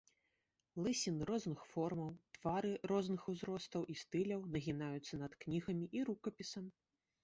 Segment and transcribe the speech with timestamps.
[0.85, 2.09] Лысіны розных формаў,
[2.39, 6.65] твары розных узростаў і стыляў нагінаюцца над кнігамі і рукапісам.